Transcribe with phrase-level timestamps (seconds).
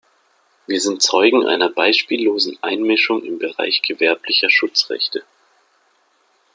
[0.65, 5.21] Wir sind Zeugen einer beispiellosen Einmischung im Bereich gewerblicher Schutzrechte.